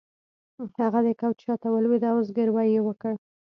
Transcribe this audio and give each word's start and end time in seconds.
هغه 0.81 0.99
د 1.07 1.09
کوچ 1.21 1.37
شاته 1.45 1.67
ولویده 1.71 2.09
او 2.13 2.19
زګیروی 2.27 2.67
یې 2.73 2.81
وکړ 2.83 3.13